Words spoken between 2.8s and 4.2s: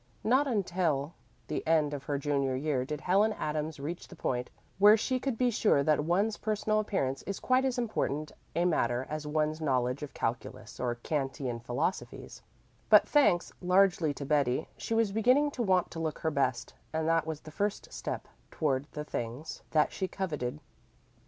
did Helen Adams reach the